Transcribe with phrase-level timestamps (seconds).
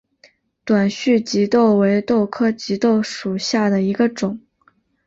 [0.65, 4.41] 短序棘豆为豆科棘豆属下的一个种。